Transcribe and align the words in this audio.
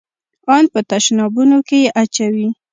ان 0.55 0.63
په 0.73 0.79
تشنابونو 0.89 1.57
کښې 1.67 1.77
يې 1.83 1.89
اچوي. 2.01 2.47